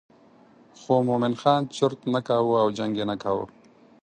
خو 0.79 0.93
مومن 1.07 1.33
خان 1.41 1.61
چرت 1.75 1.99
نه 2.13 2.19
کاوه 2.27 2.55
او 2.63 2.69
جنګ 2.77 2.93
یې 2.99 3.05
نه 3.11 3.15
کاوه. 3.23 3.45